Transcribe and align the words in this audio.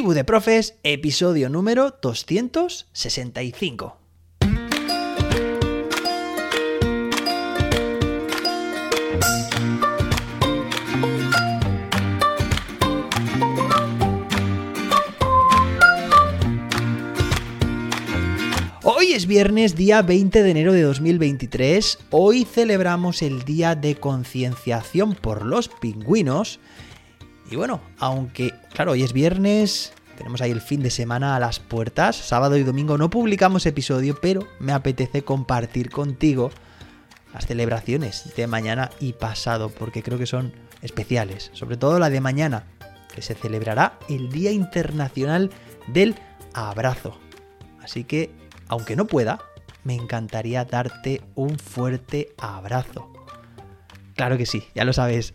Tribu 0.00 0.14
de 0.14 0.24
Profes, 0.24 0.76
episodio 0.82 1.50
número 1.50 1.94
265. 2.00 3.98
Hoy 18.82 19.12
es 19.12 19.26
viernes, 19.26 19.76
día 19.76 20.00
20 20.00 20.42
de 20.42 20.50
enero 20.50 20.72
de 20.72 20.80
2023. 20.80 21.98
Hoy 22.08 22.46
celebramos 22.46 23.20
el 23.20 23.44
Día 23.44 23.74
de 23.74 23.96
Concienciación 23.96 25.14
por 25.14 25.44
los 25.44 25.68
Pingüinos. 25.68 26.58
Y 27.50 27.56
bueno, 27.56 27.80
aunque, 27.98 28.54
claro, 28.72 28.92
hoy 28.92 29.02
es 29.02 29.12
viernes, 29.12 29.92
tenemos 30.16 30.40
ahí 30.40 30.52
el 30.52 30.60
fin 30.60 30.82
de 30.82 30.90
semana 30.90 31.34
a 31.34 31.40
las 31.40 31.58
puertas. 31.58 32.14
Sábado 32.14 32.56
y 32.56 32.62
domingo 32.62 32.96
no 32.96 33.10
publicamos 33.10 33.66
episodio, 33.66 34.16
pero 34.20 34.46
me 34.60 34.72
apetece 34.72 35.22
compartir 35.22 35.90
contigo 35.90 36.50
las 37.34 37.46
celebraciones 37.46 38.32
de 38.36 38.46
mañana 38.46 38.90
y 39.00 39.14
pasado, 39.14 39.68
porque 39.68 40.02
creo 40.02 40.16
que 40.16 40.26
son 40.26 40.52
especiales. 40.80 41.50
Sobre 41.52 41.76
todo 41.76 41.98
la 41.98 42.08
de 42.08 42.20
mañana, 42.20 42.66
que 43.12 43.20
se 43.20 43.34
celebrará 43.34 43.98
el 44.08 44.30
Día 44.30 44.52
Internacional 44.52 45.50
del 45.88 46.14
Abrazo. 46.54 47.18
Así 47.82 48.04
que, 48.04 48.30
aunque 48.68 48.94
no 48.94 49.06
pueda, 49.06 49.40
me 49.82 49.96
encantaría 49.96 50.64
darte 50.64 51.20
un 51.34 51.58
fuerte 51.58 52.32
abrazo. 52.38 53.12
Claro 54.14 54.36
que 54.36 54.46
sí, 54.46 54.64
ya 54.74 54.84
lo 54.84 54.92
sabes. 54.92 55.34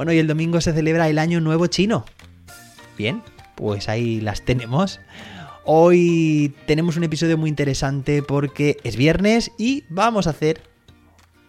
Bueno, 0.00 0.14
y 0.14 0.18
el 0.18 0.26
domingo 0.26 0.62
se 0.62 0.72
celebra 0.72 1.10
el 1.10 1.18
Año 1.18 1.42
Nuevo 1.42 1.66
Chino. 1.66 2.06
Bien, 2.96 3.22
pues 3.54 3.86
ahí 3.90 4.22
las 4.22 4.40
tenemos. 4.46 4.98
Hoy 5.66 6.54
tenemos 6.66 6.96
un 6.96 7.04
episodio 7.04 7.36
muy 7.36 7.50
interesante 7.50 8.22
porque 8.22 8.78
es 8.82 8.96
viernes 8.96 9.52
y 9.58 9.84
vamos 9.90 10.26
a 10.26 10.30
hacer... 10.30 10.62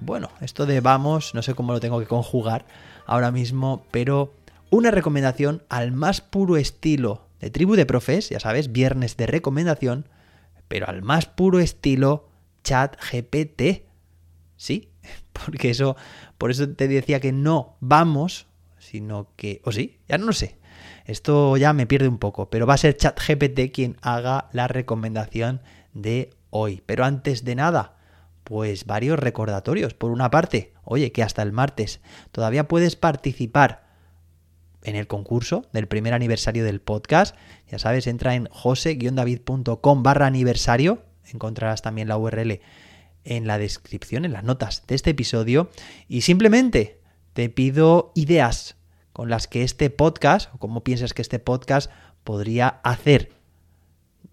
Bueno, 0.02 0.30
esto 0.42 0.66
de 0.66 0.82
vamos, 0.82 1.34
no 1.34 1.42
sé 1.44 1.56
cómo 1.56 1.72
lo 1.72 1.80
tengo 1.80 2.02
que 2.02 2.08
conjugar 2.08 2.66
ahora 3.06 3.32
mismo, 3.32 3.86
pero 3.90 4.34
una 4.70 4.92
recomendación 4.92 5.64
al 5.70 5.94
más 5.94 6.20
puro 6.20 6.58
estilo 6.58 7.30
de 7.40 7.52
tribu 7.52 7.78
de 7.78 7.86
profes, 7.86 8.32
ya 8.32 8.42
sabes, 8.42 8.74
viernes 8.74 9.16
de 9.16 9.28
recomendación, 9.28 10.10
pero 10.68 10.90
al 10.90 11.04
más 11.04 11.26
puro 11.26 11.62
estilo 11.62 12.28
chat 12.66 12.98
GPT. 13.00 13.86
Sí, 14.58 14.91
porque 15.46 15.70
eso, 15.70 15.96
por 16.38 16.52
eso 16.52 16.70
te 16.70 16.88
decía 16.88 17.20
que 17.20 17.32
no 17.32 17.78
vamos, 17.80 18.48
sino 18.80 19.28
que, 19.36 19.62
o 19.64 19.72
sí, 19.72 20.00
ya 20.08 20.18
no 20.18 20.28
lo 20.28 20.34
sé. 20.34 20.58
Esto 21.06 21.58
ya 21.58 21.74
me 21.74 21.88
pierde 21.88 22.08
un 22.08 22.18
poco, 22.18 22.50
pero 22.50 22.68
va 22.68 22.76
a 22.76 22.78
ser 22.78 22.98
ChatGPT 22.98 23.74
quien 23.74 23.98
haga 24.02 24.50
la 24.54 24.68
recomendación 24.68 25.62
de 25.94 26.32
hoy. 26.50 26.82
Pero 26.86 27.06
antes 27.06 27.44
de 27.44 27.56
nada, 27.56 27.98
pues 28.44 28.86
varios 28.86 29.20
recordatorios. 29.20 29.94
Por 29.94 30.12
una 30.12 30.32
parte, 30.32 30.74
oye, 30.84 31.12
que 31.12 31.24
hasta 31.24 31.42
el 31.42 31.52
martes 31.52 32.02
todavía 32.32 32.68
puedes 32.68 32.96
participar 32.96 33.84
en 34.84 34.96
el 34.96 35.08
concurso 35.08 35.66
del 35.74 35.88
primer 35.88 36.14
aniversario 36.14 36.64
del 36.64 36.82
podcast. 36.82 37.36
Ya 37.70 37.80
sabes, 37.80 38.08
entra 38.08 38.36
en 38.36 38.48
jose-david.com 38.52 40.04
barra 40.04 40.28
aniversario. 40.28 41.04
Encontrarás 41.32 41.82
también 41.82 42.08
la 42.08 42.18
URL 42.18 42.62
en 43.24 43.48
la 43.48 43.58
descripción, 43.58 44.26
en 44.26 44.34
las 44.34 44.44
notas 44.44 44.84
de 44.88 44.96
este 44.96 45.12
episodio. 45.12 45.70
Y 46.08 46.22
simplemente 46.22 47.00
te 47.34 47.50
pido 47.50 48.12
ideas 48.16 48.76
con 49.14 49.30
las 49.30 49.48
que 49.48 49.64
este 49.64 49.90
podcast, 49.90 50.54
o 50.54 50.58
cómo 50.58 50.84
piensas 50.84 51.14
que 51.14 51.22
este 51.22 51.40
podcast 51.40 51.92
podría 52.24 52.80
hacer 52.84 53.32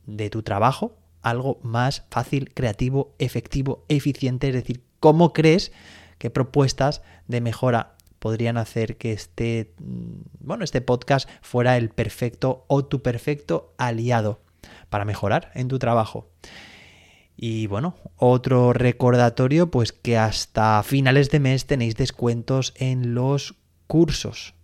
de 0.06 0.30
tu 0.30 0.42
trabajo 0.42 0.96
algo 1.22 1.58
más 1.62 2.04
fácil, 2.10 2.52
creativo, 2.54 3.14
efectivo, 3.18 3.84
eficiente. 3.88 4.48
Es 4.48 4.54
decir, 4.54 4.82
cómo 5.00 5.32
crees 5.32 5.72
que 6.18 6.30
propuestas 6.30 7.02
de 7.26 7.40
mejora 7.40 7.96
podrían 8.18 8.56
hacer 8.56 8.96
que 8.96 9.12
este, 9.12 9.74
bueno, 9.78 10.64
este 10.64 10.80
podcast 10.80 11.28
fuera 11.40 11.76
el 11.76 11.90
perfecto 11.90 12.64
o 12.68 12.84
tu 12.84 13.02
perfecto 13.02 13.74
aliado 13.78 14.40
para 14.88 15.04
mejorar 15.04 15.50
en 15.54 15.68
tu 15.68 15.78
trabajo. 15.78 16.28
Y 17.40 17.68
bueno, 17.68 17.94
otro 18.16 18.72
recordatorio, 18.72 19.70
pues 19.70 19.92
que 19.92 20.18
hasta 20.18 20.82
finales 20.82 21.30
de 21.30 21.38
mes 21.38 21.66
tenéis 21.66 21.94
descuentos 21.94 22.74
en 22.76 23.14
los 23.14 23.54
cursos. 23.86 24.54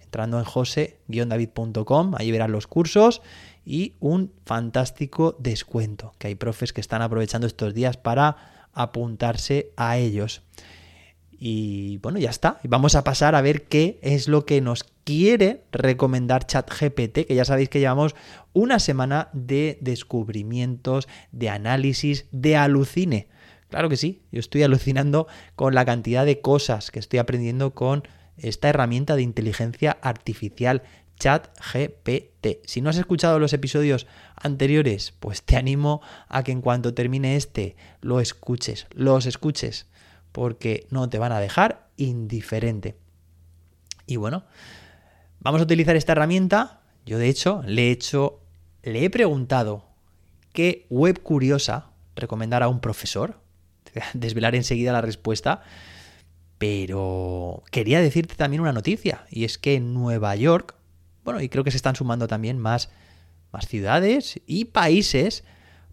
Entrando 0.00 0.38
en 0.38 0.44
jose-david.com, 0.44 2.14
ahí 2.16 2.30
verán 2.30 2.52
los 2.52 2.68
cursos 2.68 3.22
y 3.64 3.96
un 3.98 4.32
fantástico 4.46 5.34
descuento, 5.40 6.12
que 6.18 6.28
hay 6.28 6.36
profes 6.36 6.72
que 6.72 6.80
están 6.80 7.02
aprovechando 7.02 7.48
estos 7.48 7.74
días 7.74 7.96
para 7.96 8.68
apuntarse 8.72 9.72
a 9.76 9.98
ellos. 9.98 10.42
Y 11.32 11.96
bueno, 11.98 12.20
ya 12.20 12.30
está. 12.30 12.60
Vamos 12.62 12.94
a 12.94 13.02
pasar 13.02 13.34
a 13.34 13.40
ver 13.40 13.64
qué 13.64 13.98
es 14.00 14.28
lo 14.28 14.46
que 14.46 14.60
nos 14.60 14.84
quiere 15.04 15.64
recomendar 15.72 16.46
ChatGPT, 16.46 17.26
que 17.26 17.34
ya 17.34 17.44
sabéis 17.44 17.68
que 17.68 17.80
llevamos 17.80 18.14
una 18.52 18.78
semana 18.78 19.28
de 19.32 19.78
descubrimientos, 19.80 21.08
de 21.32 21.48
análisis, 21.48 22.26
de 22.30 22.56
alucine. 22.56 23.28
Claro 23.68 23.88
que 23.88 23.96
sí, 23.96 24.22
yo 24.30 24.40
estoy 24.40 24.62
alucinando 24.62 25.26
con 25.56 25.74
la 25.74 25.84
cantidad 25.84 26.26
de 26.26 26.40
cosas 26.40 26.90
que 26.90 26.98
estoy 26.98 27.18
aprendiendo 27.18 27.74
con 27.74 28.02
esta 28.36 28.68
herramienta 28.68 29.16
de 29.16 29.22
inteligencia 29.22 29.98
artificial 30.02 30.82
ChatGPT. 31.18 32.64
Si 32.64 32.80
no 32.80 32.90
has 32.90 32.96
escuchado 32.96 33.38
los 33.38 33.52
episodios 33.52 34.06
anteriores, 34.36 35.12
pues 35.20 35.42
te 35.42 35.56
animo 35.56 36.02
a 36.28 36.42
que 36.42 36.52
en 36.52 36.60
cuanto 36.60 36.94
termine 36.94 37.36
este 37.36 37.76
lo 38.00 38.20
escuches, 38.20 38.86
los 38.90 39.26
escuches 39.26 39.86
porque 40.32 40.86
no 40.90 41.08
te 41.08 41.18
van 41.18 41.32
a 41.32 41.40
dejar 41.40 41.88
indiferente. 41.96 42.96
Y 44.06 44.16
bueno, 44.16 44.44
vamos 45.42 45.60
a 45.60 45.64
utilizar 45.64 45.96
esta 45.96 46.12
herramienta. 46.12 46.80
Yo 47.04 47.18
de 47.18 47.28
hecho 47.28 47.62
le 47.66 47.88
he 47.88 47.90
hecho, 47.90 48.40
le 48.82 49.04
he 49.04 49.10
preguntado 49.10 49.84
qué 50.52 50.86
web 50.88 51.20
curiosa 51.22 51.90
recomendar 52.16 52.62
a 52.62 52.68
un 52.68 52.80
profesor. 52.80 53.40
Desvelar 54.14 54.54
enseguida 54.54 54.92
la 54.92 55.00
respuesta. 55.00 55.62
Pero 56.58 57.64
quería 57.72 58.00
decirte 58.00 58.36
también 58.36 58.60
una 58.60 58.72
noticia, 58.72 59.26
y 59.30 59.44
es 59.44 59.58
que 59.58 59.74
en 59.74 59.94
Nueva 59.94 60.36
York, 60.36 60.76
bueno, 61.24 61.40
y 61.40 61.48
creo 61.48 61.64
que 61.64 61.72
se 61.72 61.76
están 61.76 61.96
sumando 61.96 62.28
también 62.28 62.56
más, 62.56 62.88
más 63.50 63.66
ciudades 63.66 64.40
y 64.46 64.66
países, 64.66 65.42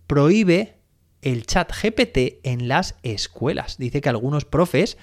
prohíbe 0.06 0.76
el 1.24 1.48
chat 1.48 1.72
GPT 1.72 2.40
en 2.44 2.68
las 2.68 2.96
escuelas. 3.02 3.80
Dice 3.80 4.00
que 4.02 4.10
algunos 4.10 4.46
profes 4.46 5.00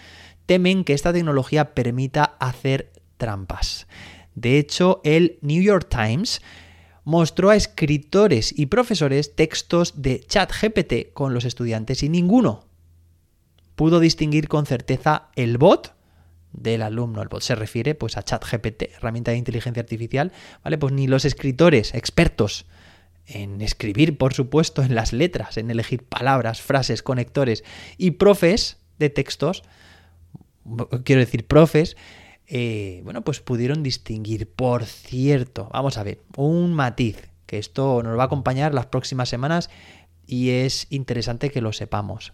temen 0.46 0.84
que 0.84 0.92
esta 0.92 1.12
tecnología 1.12 1.74
permita 1.74 2.36
hacer 2.38 2.92
trampas. 3.16 3.88
De 4.36 4.58
hecho, 4.58 5.00
el 5.02 5.38
New 5.42 5.60
York 5.60 5.88
Times 5.88 6.40
mostró 7.02 7.50
a 7.50 7.56
escritores 7.56 8.56
y 8.56 8.66
profesores 8.66 9.34
textos 9.34 10.00
de 10.00 10.20
chat 10.20 10.52
GPT 10.52 11.12
con 11.12 11.34
los 11.34 11.44
estudiantes 11.44 12.04
y 12.04 12.08
ninguno 12.08 12.66
pudo 13.76 14.00
distinguir 14.00 14.48
con 14.48 14.66
certeza 14.66 15.28
el 15.36 15.58
bot 15.58 15.94
del 16.52 16.82
alumno. 16.82 17.22
El 17.22 17.28
bot 17.28 17.42
se 17.42 17.54
refiere 17.54 17.94
pues 17.94 18.16
a 18.16 18.22
ChatGPT, 18.22 18.94
herramienta 18.96 19.30
de 19.30 19.36
inteligencia 19.36 19.82
artificial, 19.82 20.32
¿vale? 20.64 20.78
Pues 20.78 20.92
ni 20.92 21.06
los 21.06 21.24
escritores 21.24 21.94
expertos 21.94 22.66
en 23.26 23.60
escribir, 23.60 24.18
por 24.18 24.34
supuesto, 24.34 24.82
en 24.82 24.94
las 24.94 25.12
letras, 25.12 25.58
en 25.58 25.70
elegir 25.70 26.04
palabras, 26.04 26.62
frases, 26.62 27.02
conectores 27.02 27.64
y 27.98 28.12
profes 28.12 28.78
de 28.98 29.10
textos, 29.10 29.62
quiero 31.04 31.20
decir 31.20 31.46
profes, 31.46 31.96
eh, 32.48 33.00
bueno, 33.04 33.22
pues 33.22 33.40
pudieron 33.40 33.82
distinguir. 33.82 34.48
Por 34.50 34.84
cierto, 34.84 35.68
vamos 35.72 35.98
a 35.98 36.02
ver, 36.02 36.20
un 36.36 36.72
matiz, 36.74 37.28
que 37.46 37.58
esto 37.58 38.02
nos 38.02 38.18
va 38.18 38.24
a 38.24 38.26
acompañar 38.26 38.74
las 38.74 38.86
próximas 38.86 39.28
semanas 39.28 39.70
y 40.26 40.50
es 40.50 40.86
interesante 40.90 41.50
que 41.50 41.60
lo 41.60 41.72
sepamos. 41.72 42.32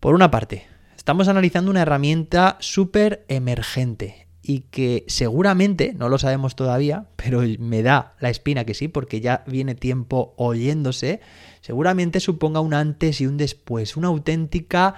Por 0.00 0.14
una 0.14 0.30
parte, 0.30 0.66
estamos 0.96 1.28
analizando 1.28 1.70
una 1.70 1.82
herramienta 1.82 2.56
súper 2.60 3.24
emergente 3.28 4.26
y 4.42 4.60
que 4.70 5.04
seguramente, 5.06 5.92
no 5.92 6.08
lo 6.08 6.18
sabemos 6.18 6.56
todavía, 6.56 7.06
pero 7.16 7.42
me 7.58 7.82
da 7.82 8.14
la 8.20 8.30
espina 8.30 8.64
que 8.64 8.74
sí, 8.74 8.88
porque 8.88 9.20
ya 9.20 9.44
viene 9.46 9.74
tiempo 9.74 10.34
oyéndose, 10.36 11.20
seguramente 11.60 12.20
suponga 12.20 12.60
un 12.60 12.74
antes 12.74 13.20
y 13.20 13.26
un 13.26 13.36
después, 13.36 13.96
una 13.96 14.08
auténtica 14.08 14.94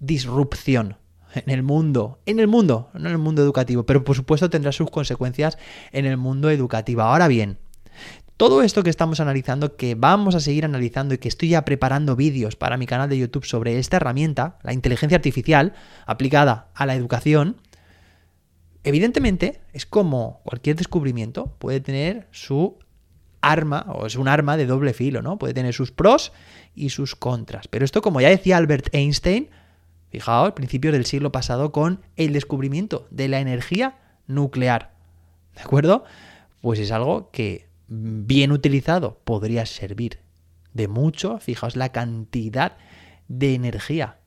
disrupción 0.00 0.96
en 1.34 1.50
el 1.50 1.62
mundo, 1.62 2.20
en 2.26 2.40
el 2.40 2.48
mundo, 2.48 2.90
no 2.94 3.08
en 3.08 3.12
el 3.12 3.18
mundo 3.18 3.42
educativo, 3.42 3.84
pero 3.84 4.04
por 4.04 4.16
supuesto 4.16 4.50
tendrá 4.50 4.72
sus 4.72 4.90
consecuencias 4.90 5.58
en 5.92 6.06
el 6.06 6.16
mundo 6.16 6.50
educativo. 6.50 7.02
Ahora 7.02 7.28
bien, 7.28 7.58
todo 8.36 8.62
esto 8.62 8.82
que 8.82 8.90
estamos 8.90 9.20
analizando, 9.20 9.76
que 9.76 9.94
vamos 9.94 10.34
a 10.34 10.40
seguir 10.40 10.64
analizando 10.64 11.14
y 11.14 11.18
que 11.18 11.28
estoy 11.28 11.50
ya 11.50 11.64
preparando 11.64 12.16
vídeos 12.16 12.56
para 12.56 12.76
mi 12.76 12.86
canal 12.86 13.08
de 13.08 13.18
YouTube 13.18 13.44
sobre 13.44 13.78
esta 13.78 13.98
herramienta, 13.98 14.58
la 14.62 14.72
inteligencia 14.72 15.16
artificial 15.16 15.74
aplicada 16.06 16.68
a 16.74 16.86
la 16.86 16.94
educación, 16.94 17.56
Evidentemente, 18.84 19.62
es 19.72 19.86
como 19.86 20.42
cualquier 20.44 20.76
descubrimiento 20.76 21.56
puede 21.58 21.80
tener 21.80 22.28
su 22.30 22.78
arma, 23.40 23.86
o 23.88 24.06
es 24.06 24.16
un 24.16 24.28
arma 24.28 24.58
de 24.58 24.66
doble 24.66 24.92
filo, 24.92 25.22
¿no? 25.22 25.38
Puede 25.38 25.54
tener 25.54 25.72
sus 25.72 25.90
pros 25.90 26.32
y 26.74 26.90
sus 26.90 27.16
contras. 27.16 27.66
Pero 27.66 27.86
esto, 27.86 28.02
como 28.02 28.20
ya 28.20 28.28
decía 28.28 28.58
Albert 28.58 28.94
Einstein, 28.94 29.48
fijaos, 30.14 30.52
principios 30.52 30.92
del 30.92 31.06
siglo 31.06 31.32
pasado, 31.32 31.72
con 31.72 32.00
el 32.14 32.32
descubrimiento 32.32 33.08
de 33.10 33.26
la 33.26 33.40
energía 33.40 33.98
nuclear. 34.28 34.92
¿De 35.56 35.62
acuerdo? 35.62 36.04
Pues 36.60 36.78
es 36.78 36.92
algo 36.92 37.30
que 37.32 37.66
bien 37.88 38.52
utilizado 38.52 39.18
podría 39.24 39.66
servir 39.66 40.20
de 40.72 40.86
mucho. 40.86 41.40
Fijaos 41.40 41.74
la 41.74 41.88
cantidad 41.90 42.76
de 43.26 43.54
energía 43.54 44.18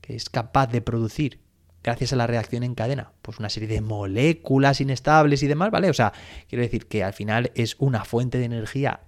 que 0.00 0.16
es 0.16 0.30
capaz 0.30 0.68
de 0.68 0.80
producir 0.80 1.40
gracias 1.82 2.14
a 2.14 2.16
la 2.16 2.26
reacción 2.26 2.62
en 2.62 2.74
cadena, 2.74 3.12
pues 3.20 3.38
una 3.38 3.50
serie 3.50 3.68
de 3.68 3.82
moléculas 3.82 4.80
inestables 4.80 5.42
y 5.42 5.46
demás, 5.46 5.70
¿vale? 5.70 5.90
O 5.90 5.94
sea, 5.94 6.14
quiero 6.48 6.62
decir 6.62 6.86
que 6.86 7.04
al 7.04 7.12
final 7.12 7.52
es 7.54 7.76
una 7.78 8.06
fuente 8.06 8.38
de 8.38 8.46
energía 8.46 9.00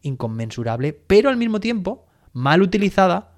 inconmensurable, 0.00 0.92
pero 0.92 1.28
al 1.28 1.36
mismo 1.36 1.60
tiempo, 1.60 2.06
mal 2.32 2.62
utilizada, 2.62 3.31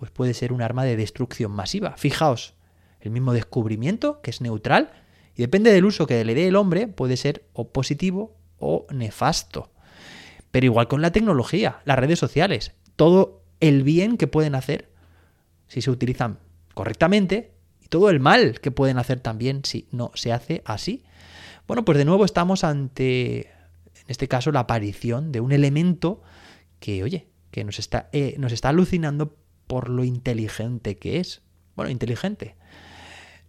pues 0.00 0.10
puede 0.10 0.32
ser 0.32 0.54
un 0.54 0.62
arma 0.62 0.82
de 0.82 0.96
destrucción 0.96 1.52
masiva. 1.52 1.94
Fijaos, 1.98 2.54
el 3.00 3.10
mismo 3.10 3.34
descubrimiento, 3.34 4.22
que 4.22 4.30
es 4.30 4.40
neutral, 4.40 4.92
y 5.36 5.42
depende 5.42 5.70
del 5.70 5.84
uso 5.84 6.06
que 6.06 6.24
le 6.24 6.34
dé 6.34 6.48
el 6.48 6.56
hombre, 6.56 6.88
puede 6.88 7.18
ser 7.18 7.44
o 7.52 7.68
positivo 7.68 8.34
o 8.58 8.86
nefasto. 8.90 9.70
Pero 10.50 10.64
igual 10.64 10.88
con 10.88 11.02
la 11.02 11.12
tecnología, 11.12 11.82
las 11.84 11.98
redes 11.98 12.18
sociales, 12.18 12.72
todo 12.96 13.42
el 13.60 13.82
bien 13.82 14.16
que 14.16 14.26
pueden 14.26 14.54
hacer 14.54 14.90
si 15.68 15.82
se 15.82 15.90
utilizan 15.90 16.38
correctamente 16.72 17.52
y 17.84 17.88
todo 17.88 18.08
el 18.08 18.20
mal 18.20 18.58
que 18.60 18.70
pueden 18.70 18.96
hacer 18.96 19.20
también 19.20 19.66
si 19.66 19.86
no 19.92 20.12
se 20.14 20.32
hace 20.32 20.62
así. 20.64 21.04
Bueno, 21.66 21.84
pues 21.84 21.98
de 21.98 22.06
nuevo 22.06 22.24
estamos 22.24 22.64
ante, 22.64 23.40
en 23.50 24.06
este 24.08 24.28
caso, 24.28 24.50
la 24.50 24.60
aparición 24.60 25.30
de 25.30 25.40
un 25.40 25.52
elemento 25.52 26.22
que, 26.78 27.02
oye, 27.02 27.26
que 27.50 27.64
nos 27.64 27.78
está, 27.78 28.08
eh, 28.12 28.34
nos 28.38 28.52
está 28.52 28.70
alucinando 28.70 29.36
por 29.70 29.88
lo 29.88 30.02
inteligente 30.02 30.98
que 30.98 31.20
es. 31.20 31.42
Bueno, 31.76 31.92
inteligente. 31.92 32.56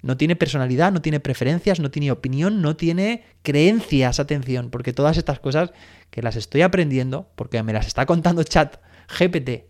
No 0.03 0.17
tiene 0.17 0.35
personalidad, 0.35 0.91
no 0.91 1.01
tiene 1.01 1.19
preferencias, 1.19 1.79
no 1.79 1.89
tiene 1.89 2.11
opinión, 2.11 2.61
no 2.61 2.75
tiene 2.75 3.23
creencias, 3.41 4.19
atención, 4.19 4.69
porque 4.69 4.93
todas 4.93 5.17
estas 5.17 5.39
cosas 5.39 5.71
que 6.11 6.21
las 6.21 6.35
estoy 6.35 6.61
aprendiendo, 6.61 7.31
porque 7.35 7.63
me 7.63 7.73
las 7.73 7.87
está 7.87 8.05
contando 8.05 8.43
chat 8.43 8.77
GPT 9.17 9.65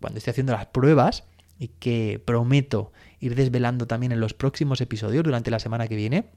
cuando 0.00 0.18
estoy 0.18 0.30
haciendo 0.30 0.52
las 0.52 0.66
pruebas 0.66 1.24
y 1.58 1.66
que 1.66 2.22
prometo 2.24 2.92
ir 3.18 3.34
desvelando 3.34 3.88
también 3.88 4.12
en 4.12 4.20
los 4.20 4.32
próximos 4.32 4.80
episodios 4.80 5.24
durante 5.24 5.50
la 5.50 5.58
semana 5.58 5.88
que 5.88 5.96
viene, 5.96 6.30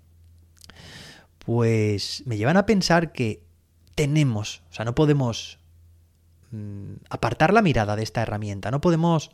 pues 1.38 2.24
me 2.26 2.38
llevan 2.38 2.58
a 2.58 2.66
pensar 2.66 3.12
que 3.12 3.44
tenemos, 3.94 4.64
o 4.72 4.74
sea, 4.74 4.84
no 4.84 4.96
podemos 4.96 5.60
mm, 6.50 6.94
apartar 7.12 7.54
la 7.54 7.62
mirada 7.62 7.96
de 7.96 8.02
esta 8.02 8.24
herramienta, 8.24 8.72
no 8.72 8.82
podemos 8.82 9.30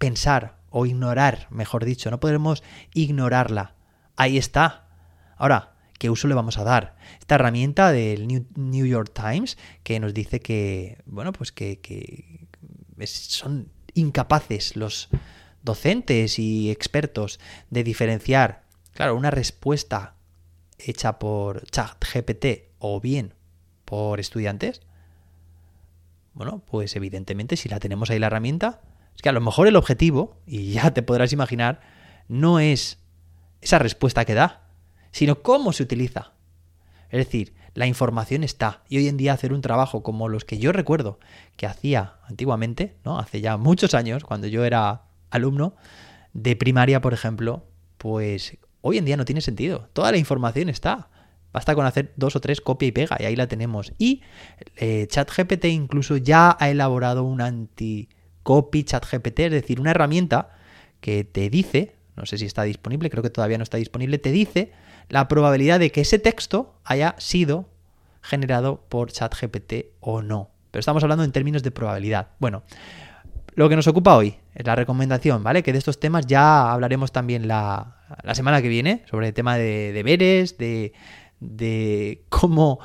pensar 0.00 0.56
o 0.70 0.86
ignorar, 0.86 1.46
mejor 1.50 1.84
dicho, 1.84 2.10
no 2.10 2.18
podemos 2.18 2.64
ignorarla. 2.94 3.74
Ahí 4.16 4.38
está. 4.38 4.88
Ahora, 5.36 5.74
¿qué 5.98 6.10
uso 6.10 6.26
le 6.26 6.34
vamos 6.34 6.58
a 6.58 6.64
dar? 6.64 6.96
Esta 7.20 7.34
herramienta 7.36 7.92
del 7.92 8.26
New, 8.26 8.86
York 8.86 9.12
Times 9.12 9.58
que 9.82 10.00
nos 10.00 10.14
dice 10.14 10.40
que, 10.40 11.02
bueno, 11.04 11.32
pues 11.32 11.52
que, 11.52 11.80
que 11.80 12.48
son 13.06 13.70
incapaces 13.94 14.74
los 14.74 15.10
docentes 15.62 16.38
y 16.38 16.70
expertos 16.70 17.38
de 17.68 17.84
diferenciar, 17.84 18.64
claro, 18.94 19.14
una 19.16 19.30
respuesta 19.30 20.14
hecha 20.78 21.18
por 21.18 21.66
ChatGPT 21.66 22.70
o 22.78 23.00
bien 23.00 23.34
por 23.84 24.18
estudiantes. 24.18 24.80
Bueno, 26.32 26.62
pues 26.70 26.96
evidentemente 26.96 27.56
si 27.56 27.68
la 27.68 27.80
tenemos 27.80 28.08
ahí 28.08 28.18
la 28.18 28.28
herramienta, 28.28 28.80
es 29.20 29.22
que 29.22 29.28
a 29.28 29.32
lo 29.32 29.42
mejor 29.42 29.68
el 29.68 29.76
objetivo, 29.76 30.38
y 30.46 30.72
ya 30.72 30.94
te 30.94 31.02
podrás 31.02 31.34
imaginar, 31.34 31.82
no 32.26 32.58
es 32.58 33.00
esa 33.60 33.78
respuesta 33.78 34.24
que 34.24 34.32
da, 34.32 34.70
sino 35.10 35.42
cómo 35.42 35.74
se 35.74 35.82
utiliza. 35.82 36.32
Es 37.10 37.26
decir, 37.26 37.52
la 37.74 37.86
información 37.86 38.44
está. 38.44 38.82
Y 38.88 38.96
hoy 38.96 39.08
en 39.08 39.18
día 39.18 39.34
hacer 39.34 39.52
un 39.52 39.60
trabajo 39.60 40.02
como 40.02 40.30
los 40.30 40.46
que 40.46 40.56
yo 40.56 40.72
recuerdo 40.72 41.20
que 41.58 41.66
hacía 41.66 42.14
antiguamente, 42.30 42.96
¿no? 43.04 43.18
Hace 43.18 43.42
ya 43.42 43.58
muchos 43.58 43.92
años, 43.92 44.24
cuando 44.24 44.46
yo 44.46 44.64
era 44.64 45.02
alumno 45.28 45.74
de 46.32 46.56
primaria, 46.56 47.02
por 47.02 47.12
ejemplo, 47.12 47.66
pues 47.98 48.56
hoy 48.80 48.96
en 48.96 49.04
día 49.04 49.18
no 49.18 49.26
tiene 49.26 49.42
sentido. 49.42 49.90
Toda 49.92 50.12
la 50.12 50.16
información 50.16 50.70
está. 50.70 51.10
Basta 51.52 51.74
con 51.74 51.84
hacer 51.84 52.14
dos 52.16 52.36
o 52.36 52.40
tres 52.40 52.62
copia 52.62 52.88
y 52.88 52.92
pega 52.92 53.18
y 53.20 53.26
ahí 53.26 53.36
la 53.36 53.48
tenemos. 53.48 53.92
Y 53.98 54.22
eh, 54.76 55.06
ChatGPT 55.10 55.66
incluso 55.66 56.16
ya 56.16 56.56
ha 56.58 56.70
elaborado 56.70 57.22
un 57.24 57.42
anti-copy 58.40 58.84
ChatGPT, 58.84 59.40
es 59.40 59.52
decir, 59.52 59.80
una 59.80 59.90
herramienta 59.90 60.50
que 61.00 61.24
te 61.24 61.50
dice, 61.50 61.96
no 62.16 62.26
sé 62.26 62.38
si 62.38 62.46
está 62.46 62.62
disponible, 62.64 63.10
creo 63.10 63.22
que 63.22 63.30
todavía 63.30 63.58
no 63.58 63.64
está 63.64 63.78
disponible, 63.78 64.18
te 64.18 64.32
dice 64.32 64.72
la 65.08 65.28
probabilidad 65.28 65.80
de 65.80 65.90
que 65.90 66.02
ese 66.02 66.18
texto 66.18 66.74
haya 66.84 67.14
sido 67.18 67.68
generado 68.22 68.84
por 68.88 69.10
ChatGPT 69.10 69.86
o 70.00 70.22
no. 70.22 70.50
Pero 70.70 70.80
estamos 70.80 71.02
hablando 71.02 71.24
en 71.24 71.32
términos 71.32 71.62
de 71.62 71.70
probabilidad. 71.70 72.28
Bueno, 72.38 72.62
lo 73.54 73.68
que 73.68 73.76
nos 73.76 73.88
ocupa 73.88 74.16
hoy 74.16 74.36
es 74.54 74.64
la 74.64 74.76
recomendación, 74.76 75.42
¿vale? 75.42 75.62
Que 75.62 75.72
de 75.72 75.78
estos 75.78 75.98
temas 75.98 76.26
ya 76.26 76.70
hablaremos 76.70 77.12
también 77.12 77.48
la, 77.48 77.96
semana 78.34 78.62
que 78.62 78.68
viene, 78.68 79.04
sobre 79.10 79.28
el 79.28 79.34
tema 79.34 79.56
de 79.56 79.92
deberes, 79.92 80.58
de, 80.58 80.92
de 81.40 82.24
cómo 82.28 82.78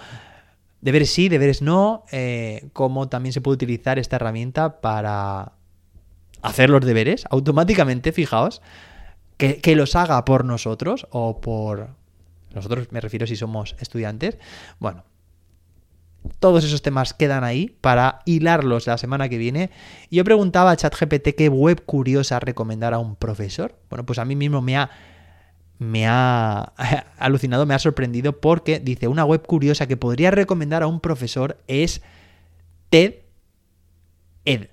deberes 0.86 1.10
sí, 1.10 1.30
deberes 1.30 1.64
no, 1.64 2.04
eh, 2.12 2.70
cómo 2.72 3.10
también 3.10 3.34
se 3.34 3.42
puede 3.42 3.56
utilizar 3.56 3.98
esta 3.98 4.18
herramienta 4.18 4.82
para 4.82 5.54
hacer 6.44 6.70
los 6.70 6.86
deberes 6.86 7.26
automáticamente, 7.32 8.12
fijaos, 8.12 8.62
que, 9.38 9.62
que 9.62 9.76
los 9.76 9.96
haga 9.96 10.24
por 10.26 10.46
nosotros 10.46 11.08
o 11.10 11.42
por, 11.42 11.90
nosotros 12.54 12.92
me 12.92 13.02
refiero 13.02 13.26
si 13.26 13.36
somos 13.36 13.76
estudiantes. 13.80 14.38
Bueno, 14.78 15.06
todos 16.38 16.64
esos 16.64 16.84
temas 16.84 17.16
quedan 17.16 17.44
ahí 17.44 17.76
para 17.82 18.20
hilarlos 18.26 18.86
la 18.86 19.00
semana 19.00 19.28
que 19.28 19.40
viene. 19.40 19.72
Yo 20.12 20.24
preguntaba 20.24 20.70
a 20.70 20.78
ChatGPT 20.78 21.30
qué 21.36 21.50
web 21.50 21.84
curiosa 21.84 22.40
recomendar 22.40 22.94
a 22.94 23.00
un 23.00 23.16
profesor. 23.16 23.76
Bueno, 23.90 24.06
pues 24.06 24.20
a 24.20 24.26
mí 24.26 24.36
mismo 24.36 24.62
me 24.62 24.78
ha, 24.78 24.92
me 25.80 26.08
ha 26.08 26.74
alucinado, 27.18 27.66
me 27.66 27.74
ha 27.74 27.80
sorprendido 27.80 28.40
porque 28.40 28.80
dice 28.80 29.08
una 29.08 29.26
web 29.26 29.46
curiosa 29.46 29.88
que 29.88 29.98
podría 29.98 30.32
recomendar 30.32 30.84
a 30.84 30.88
un 30.88 31.00
profesor 31.00 31.58
es 31.68 32.02
TED 32.90 33.16
Ed. 34.46 34.70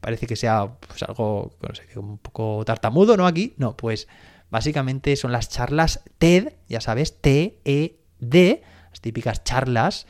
Parece 0.00 0.26
que 0.26 0.36
sea 0.36 0.76
pues, 0.86 1.02
algo, 1.02 1.52
no 1.94 2.02
un 2.02 2.18
poco 2.18 2.62
tartamudo, 2.66 3.16
¿no? 3.16 3.26
Aquí, 3.26 3.54
no, 3.56 3.74
pues 3.74 4.06
Básicamente 4.54 5.16
son 5.16 5.32
las 5.32 5.48
charlas 5.48 6.04
TED, 6.18 6.52
ya 6.68 6.80
sabes, 6.80 7.20
T-E-D, 7.20 8.62
las 8.90 9.00
típicas 9.00 9.42
charlas 9.42 10.06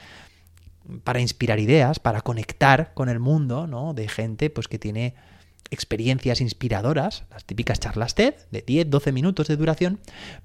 para 1.02 1.20
inspirar 1.20 1.58
ideas, 1.60 1.98
para 1.98 2.20
conectar 2.20 2.92
con 2.92 3.08
el 3.08 3.20
mundo, 3.20 3.66
¿no? 3.66 3.94
De 3.94 4.06
gente 4.06 4.50
pues 4.50 4.68
que 4.68 4.78
tiene 4.78 5.14
experiencias 5.74 6.40
inspiradoras, 6.40 7.24
las 7.30 7.44
típicas 7.44 7.80
charlas 7.80 8.14
TED 8.14 8.34
de 8.50 8.62
10, 8.62 8.90
12 8.90 9.12
minutos 9.12 9.48
de 9.48 9.56
duración, 9.56 10.00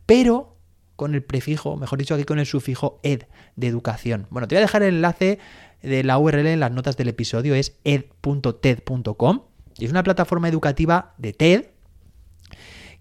pero 0.06 0.58
con 0.96 1.16
el 1.16 1.24
prefijo, 1.24 1.78
mejor 1.78 1.98
dicho 2.00 2.14
aquí 2.14 2.26
con 2.26 2.40
el 2.40 2.46
sufijo 2.46 3.00
ed 3.04 3.24
de 3.56 3.68
educación. 3.68 4.28
Bueno, 4.30 4.48
te 4.48 4.56
voy 4.56 4.60
a 4.60 4.66
dejar 4.66 4.84
el 4.84 4.96
enlace 4.96 5.40
de 5.82 6.04
la 6.04 6.18
URL 6.18 6.46
en 6.46 6.60
las 6.60 6.72
notas 6.72 6.98
del 6.98 7.08
episodio, 7.08 7.56
es 7.56 7.78
ed.ted.com 7.86 9.44
y 9.78 9.86
es 9.86 9.92
una 9.92 10.04
plataforma 10.04 10.50
educativa 10.50 11.14
de 11.18 11.32
TED 11.32 11.66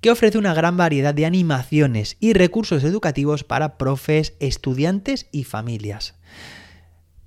que 0.00 0.10
ofrece 0.10 0.38
una 0.38 0.54
gran 0.54 0.76
variedad 0.76 1.12
de 1.12 1.26
animaciones 1.26 2.16
y 2.20 2.34
recursos 2.34 2.84
educativos 2.84 3.42
para 3.42 3.78
profes, 3.78 4.34
estudiantes 4.38 5.26
y 5.32 5.44
familias. 5.44 6.14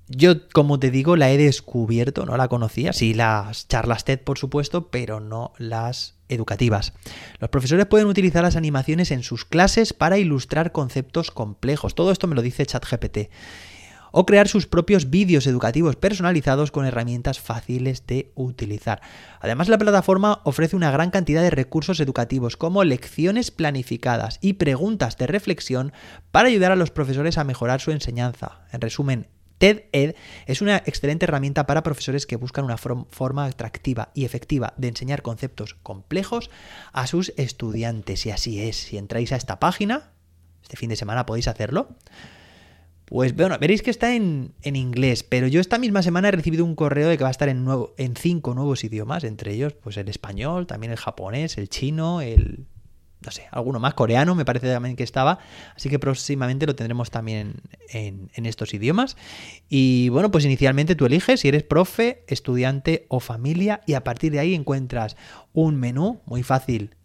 Yo, 0.08 0.48
como 0.48 0.78
te 0.78 0.90
digo, 0.90 1.16
la 1.16 1.30
he 1.30 1.38
descubierto, 1.38 2.26
no 2.26 2.36
la 2.36 2.48
conocía, 2.48 2.92
sí 2.92 3.14
las 3.14 3.68
charlas 3.68 4.04
TED 4.04 4.20
por 4.20 4.38
supuesto, 4.38 4.90
pero 4.90 5.20
no 5.20 5.52
las 5.58 6.16
educativas. 6.28 6.92
Los 7.38 7.50
profesores 7.50 7.86
pueden 7.86 8.08
utilizar 8.08 8.42
las 8.42 8.56
animaciones 8.56 9.10
en 9.10 9.22
sus 9.22 9.44
clases 9.44 9.92
para 9.92 10.18
ilustrar 10.18 10.72
conceptos 10.72 11.30
complejos. 11.30 11.94
Todo 11.94 12.10
esto 12.10 12.26
me 12.26 12.34
lo 12.34 12.42
dice 12.42 12.66
ChatGPT 12.66 13.30
o 14.12 14.26
crear 14.26 14.46
sus 14.46 14.66
propios 14.66 15.10
vídeos 15.10 15.46
educativos 15.46 15.96
personalizados 15.96 16.70
con 16.70 16.84
herramientas 16.84 17.40
fáciles 17.40 18.06
de 18.06 18.30
utilizar. 18.34 19.00
Además, 19.40 19.68
la 19.68 19.78
plataforma 19.78 20.40
ofrece 20.44 20.76
una 20.76 20.90
gran 20.90 21.10
cantidad 21.10 21.42
de 21.42 21.50
recursos 21.50 21.98
educativos 21.98 22.56
como 22.56 22.84
lecciones 22.84 23.50
planificadas 23.50 24.38
y 24.40 24.54
preguntas 24.54 25.16
de 25.16 25.26
reflexión 25.26 25.92
para 26.30 26.48
ayudar 26.48 26.72
a 26.72 26.76
los 26.76 26.90
profesores 26.90 27.38
a 27.38 27.44
mejorar 27.44 27.80
su 27.80 27.90
enseñanza. 27.90 28.60
En 28.70 28.82
resumen, 28.82 29.28
TED-Ed 29.62 30.16
es 30.46 30.60
una 30.60 30.78
excelente 30.78 31.24
herramienta 31.24 31.66
para 31.66 31.84
profesores 31.84 32.26
que 32.26 32.34
buscan 32.34 32.64
una 32.64 32.78
forma 32.78 33.44
atractiva 33.44 34.10
y 34.12 34.24
efectiva 34.24 34.74
de 34.76 34.88
enseñar 34.88 35.22
conceptos 35.22 35.74
complejos 35.84 36.50
a 36.92 37.06
sus 37.06 37.32
estudiantes. 37.36 38.26
Y 38.26 38.32
así 38.32 38.60
es, 38.60 38.74
si 38.74 38.98
entráis 38.98 39.30
a 39.30 39.36
esta 39.36 39.60
página, 39.60 40.10
este 40.64 40.76
fin 40.76 40.88
de 40.88 40.96
semana 40.96 41.26
podéis 41.26 41.46
hacerlo, 41.46 41.90
Pues 43.04 43.36
bueno, 43.36 43.56
veréis 43.60 43.82
que 43.82 43.90
está 43.90 44.16
en, 44.16 44.52
en, 44.62 44.74
inglés, 44.74 45.22
pero 45.22 45.46
yo 45.46 45.60
esta 45.60 45.78
misma 45.78 46.02
semana 46.02 46.26
he 46.28 46.32
recibido 46.32 46.64
un 46.64 46.74
correo 46.74 47.08
de 47.08 47.16
que 47.16 47.22
va 47.22 47.28
a 47.28 47.30
estar 47.30 47.48
en, 47.48 47.64
nuevo, 47.64 47.94
en 47.98 48.16
cinco 48.16 48.54
nuevos 48.54 48.82
idiomas, 48.82 49.22
entre 49.22 49.52
ellos 49.52 49.74
pues 49.74 49.96
el 49.96 50.08
español, 50.08 50.66
también 50.66 50.90
el 50.90 50.98
japonés, 50.98 51.56
el 51.56 51.68
chino, 51.68 52.20
el 52.20 52.66
no 53.24 53.30
sé, 53.30 53.46
alguno 53.50 53.78
más 53.78 53.94
coreano, 53.94 54.34
me 54.34 54.44
parece 54.44 54.70
también 54.70 54.96
que 54.96 55.02
estaba. 55.02 55.38
Así 55.76 55.88
que 55.88 55.98
próximamente 55.98 56.66
lo 56.66 56.74
tendremos 56.74 57.10
también 57.10 57.56
en, 57.88 58.30
estos 58.46 58.74
idiomas. 58.74 59.16
Y 59.68 60.08
bueno, 60.10 60.30
pues 60.30 60.44
inicialmente 60.44 60.94
tú 60.94 61.06
eliges 61.06 61.40
si 61.40 61.48
eres 61.48 61.62
profe, 61.62 62.24
estudiante 62.26 63.06
o 63.08 63.20
familia 63.20 63.80
y 63.86 63.94
a 63.94 64.04
partir 64.04 64.32
de 64.32 64.40
ahí 64.40 64.54
encuentras 64.54 65.16
un 65.52 65.76
menú 65.76 66.20
muy 66.26 66.42
fácil 66.42 66.96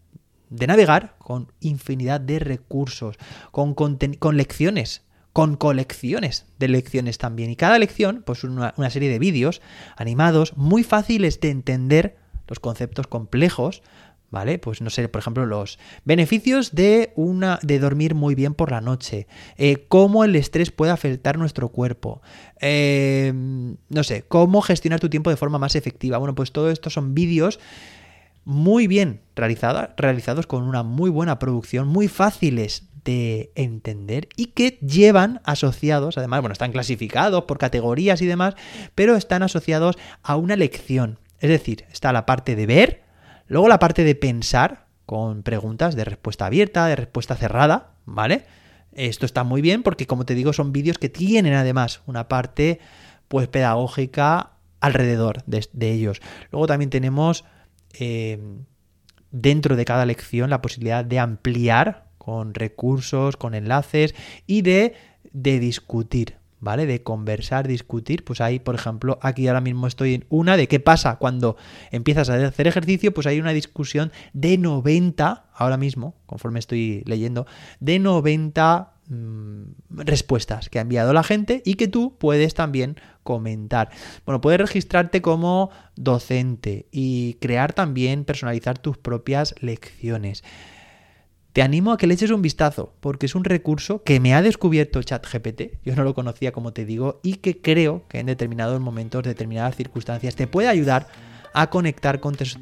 de 0.50 0.66
navegar 0.66 1.16
con 1.18 1.52
infinidad 1.60 2.20
de 2.20 2.38
recursos, 2.38 3.16
con, 3.50 3.74
con 3.74 4.36
lecciones 4.36 5.02
con 5.34 5.56
colecciones 5.56 6.46
de 6.58 6.66
lecciones 6.66 7.16
también. 7.16 7.50
Y 7.50 7.54
cada 7.54 7.78
lección, 7.78 8.24
pues 8.26 8.42
una, 8.42 8.74
una 8.76 8.90
serie 8.90 9.08
de 9.08 9.20
vídeos 9.20 9.60
animados 9.96 10.56
muy 10.56 10.82
fáciles 10.82 11.38
de 11.38 11.50
entender 11.50 12.16
los 12.48 12.58
conceptos 12.58 13.06
complejos, 13.06 13.82
¿Vale? 14.30 14.58
Pues 14.58 14.82
no 14.82 14.90
sé, 14.90 15.08
por 15.08 15.20
ejemplo, 15.20 15.46
los 15.46 15.78
beneficios 16.04 16.74
de, 16.74 17.14
una, 17.16 17.58
de 17.62 17.78
dormir 17.78 18.14
muy 18.14 18.34
bien 18.34 18.52
por 18.52 18.70
la 18.70 18.82
noche, 18.82 19.26
eh, 19.56 19.86
cómo 19.88 20.22
el 20.22 20.36
estrés 20.36 20.70
puede 20.70 20.92
afectar 20.92 21.38
nuestro 21.38 21.70
cuerpo, 21.70 22.20
eh, 22.60 23.32
no 23.34 24.04
sé, 24.04 24.24
cómo 24.28 24.60
gestionar 24.60 25.00
tu 25.00 25.08
tiempo 25.08 25.30
de 25.30 25.38
forma 25.38 25.58
más 25.58 25.76
efectiva. 25.76 26.18
Bueno, 26.18 26.34
pues 26.34 26.52
todo 26.52 26.70
esto 26.70 26.90
son 26.90 27.14
vídeos 27.14 27.58
muy 28.44 28.86
bien 28.86 29.20
realizados, 29.34 29.90
realizados 29.96 30.46
con 30.46 30.62
una 30.62 30.82
muy 30.82 31.08
buena 31.08 31.38
producción, 31.38 31.88
muy 31.88 32.08
fáciles 32.08 32.88
de 33.04 33.52
entender 33.54 34.28
y 34.36 34.46
que 34.46 34.78
llevan 34.82 35.40
asociados, 35.44 36.18
además, 36.18 36.40
bueno, 36.40 36.52
están 36.52 36.72
clasificados 36.72 37.44
por 37.44 37.58
categorías 37.58 38.20
y 38.20 38.26
demás, 38.26 38.54
pero 38.94 39.16
están 39.16 39.42
asociados 39.42 39.96
a 40.22 40.36
una 40.36 40.56
lección. 40.56 41.18
Es 41.40 41.50
decir, 41.50 41.84
está 41.92 42.12
la 42.12 42.26
parte 42.26 42.56
de 42.56 42.66
ver, 42.66 43.02
Luego 43.48 43.68
la 43.68 43.78
parte 43.78 44.04
de 44.04 44.14
pensar 44.14 44.86
con 45.06 45.42
preguntas 45.42 45.96
de 45.96 46.04
respuesta 46.04 46.46
abierta, 46.46 46.86
de 46.86 46.96
respuesta 46.96 47.34
cerrada, 47.34 47.94
¿vale? 48.04 48.44
Esto 48.92 49.26
está 49.26 49.42
muy 49.44 49.62
bien 49.62 49.82
porque, 49.82 50.06
como 50.06 50.24
te 50.24 50.34
digo, 50.34 50.52
son 50.52 50.72
vídeos 50.72 50.98
que 50.98 51.08
tienen 51.08 51.54
además 51.54 52.02
una 52.06 52.28
parte 52.28 52.78
pues 53.28 53.48
pedagógica 53.48 54.52
alrededor 54.80 55.42
de, 55.46 55.90
ellos. 55.90 56.20
Luego 56.50 56.66
también 56.66 56.90
tenemos 56.90 57.44
eh, 57.98 58.38
dentro 59.30 59.76
de 59.76 59.84
cada 59.84 60.06
lección 60.06 60.50
la 60.50 60.62
posibilidad 60.62 61.04
de 61.04 61.18
ampliar 61.18 62.08
con 62.18 62.54
recursos, 62.54 63.36
con 63.36 63.54
enlaces 63.54 64.14
y 64.46 64.62
de, 64.62 64.94
de 65.32 65.58
discutir. 65.58 66.37
¿Vale? 66.60 66.86
De 66.86 67.02
conversar, 67.02 67.68
discutir, 67.68 68.24
pues 68.24 68.40
ahí, 68.40 68.58
por 68.58 68.74
ejemplo, 68.74 69.18
aquí 69.22 69.46
ahora 69.48 69.60
mismo 69.60 69.86
estoy 69.86 70.14
en 70.14 70.26
una 70.28 70.56
de 70.56 70.68
qué 70.68 70.80
pasa 70.80 71.16
cuando 71.16 71.56
empiezas 71.90 72.30
a 72.30 72.34
hacer 72.46 72.66
ejercicio, 72.66 73.12
pues 73.14 73.26
hay 73.26 73.40
una 73.40 73.52
discusión 73.52 74.12
de 74.32 74.58
90, 74.58 75.46
ahora 75.54 75.76
mismo, 75.76 76.16
conforme 76.26 76.58
estoy 76.58 77.02
leyendo, 77.06 77.46
de 77.80 77.98
90 77.98 78.92
mm, 79.08 79.62
respuestas 79.90 80.68
que 80.68 80.78
ha 80.78 80.82
enviado 80.82 81.12
la 81.12 81.22
gente 81.22 81.62
y 81.64 81.74
que 81.74 81.88
tú 81.88 82.16
puedes 82.18 82.54
también 82.54 82.96
comentar. 83.22 83.90
Bueno, 84.24 84.40
puedes 84.40 84.60
registrarte 84.60 85.22
como 85.22 85.70
docente 85.96 86.86
y 86.90 87.34
crear 87.34 87.72
también, 87.72 88.24
personalizar 88.24 88.78
tus 88.78 88.96
propias 88.98 89.54
lecciones. 89.60 90.42
Te 91.58 91.62
animo 91.62 91.90
a 91.90 91.96
que 91.96 92.06
le 92.06 92.14
eches 92.14 92.30
un 92.30 92.40
vistazo, 92.40 92.92
porque 93.00 93.26
es 93.26 93.34
un 93.34 93.42
recurso 93.42 94.04
que 94.04 94.20
me 94.20 94.32
ha 94.32 94.42
descubierto 94.42 95.02
ChatGPT, 95.02 95.82
yo 95.84 95.96
no 95.96 96.04
lo 96.04 96.14
conocía 96.14 96.52
como 96.52 96.72
te 96.72 96.84
digo, 96.84 97.18
y 97.24 97.38
que 97.38 97.60
creo 97.60 98.04
que 98.06 98.20
en 98.20 98.26
determinados 98.26 98.80
momentos, 98.80 99.24
determinadas 99.24 99.74
circunstancias, 99.74 100.36
te 100.36 100.46
puede 100.46 100.68
ayudar 100.68 101.08
a 101.54 101.68
conectar 101.68 102.20
con 102.20 102.36
tus 102.36 102.56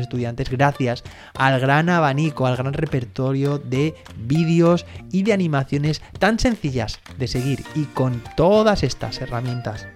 estudiantes 0.00 0.50
gracias 0.50 1.04
al 1.36 1.60
gran 1.60 1.90
abanico, 1.90 2.44
al 2.44 2.56
gran 2.56 2.72
repertorio 2.72 3.58
de 3.58 3.94
vídeos 4.18 4.84
y 5.12 5.22
de 5.22 5.32
animaciones 5.32 6.02
tan 6.18 6.40
sencillas 6.40 6.98
de 7.18 7.28
seguir 7.28 7.62
y 7.76 7.84
con 7.84 8.20
todas 8.36 8.82
estas 8.82 9.20
herramientas 9.20 9.86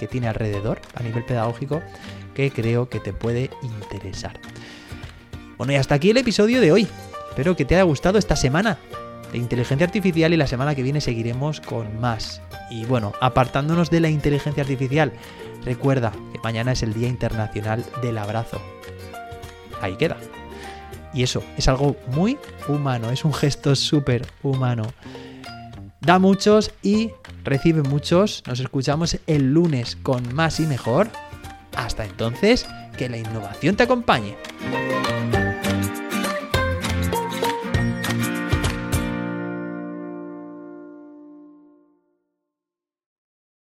que 0.00 0.06
tiene 0.06 0.28
alrededor 0.28 0.80
a 0.94 1.02
nivel 1.02 1.26
pedagógico 1.26 1.82
que 2.34 2.50
creo 2.50 2.88
que 2.88 3.00
te 3.00 3.12
puede 3.12 3.50
interesar. 3.60 4.40
Bueno, 5.58 5.74
y 5.74 5.76
hasta 5.76 5.96
aquí 5.96 6.08
el 6.08 6.16
episodio 6.16 6.62
de 6.62 6.72
hoy. 6.72 6.88
Espero 7.30 7.56
que 7.56 7.64
te 7.64 7.74
haya 7.74 7.84
gustado 7.84 8.18
esta 8.18 8.36
semana 8.36 8.78
de 9.32 9.38
inteligencia 9.38 9.86
artificial 9.86 10.32
y 10.32 10.36
la 10.36 10.46
semana 10.46 10.74
que 10.74 10.82
viene 10.82 11.00
seguiremos 11.00 11.60
con 11.60 12.00
más. 12.00 12.40
Y 12.70 12.84
bueno, 12.84 13.12
apartándonos 13.20 13.90
de 13.90 14.00
la 14.00 14.08
inteligencia 14.08 14.62
artificial, 14.62 15.12
recuerda 15.64 16.12
que 16.32 16.38
mañana 16.40 16.72
es 16.72 16.82
el 16.82 16.94
Día 16.94 17.08
Internacional 17.08 17.84
del 18.02 18.18
Abrazo. 18.18 18.60
Ahí 19.80 19.96
queda. 19.96 20.16
Y 21.14 21.22
eso 21.22 21.42
es 21.56 21.68
algo 21.68 21.96
muy 22.08 22.38
humano, 22.68 23.10
es 23.10 23.24
un 23.24 23.32
gesto 23.32 23.74
súper 23.74 24.26
humano. 24.42 24.84
Da 26.00 26.18
muchos 26.18 26.70
y 26.82 27.10
recibe 27.44 27.82
muchos. 27.82 28.42
Nos 28.46 28.60
escuchamos 28.60 29.18
el 29.26 29.52
lunes 29.52 29.96
con 30.02 30.34
más 30.34 30.60
y 30.60 30.66
mejor. 30.66 31.08
Hasta 31.76 32.04
entonces, 32.04 32.66
que 32.96 33.08
la 33.08 33.16
innovación 33.16 33.76
te 33.76 33.84
acompañe. 33.84 34.36